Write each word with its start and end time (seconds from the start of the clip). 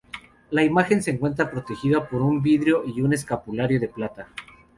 La 0.49 0.63
imagen 0.63 0.99
se 1.03 1.11
encuentra 1.11 1.51
protegida 1.51 2.09
por 2.09 2.23
un 2.23 2.41
vidrio 2.41 2.83
y 2.83 3.01
un 3.01 3.13
escapulario 3.13 3.79
de 3.79 3.87
plata. 3.87 4.27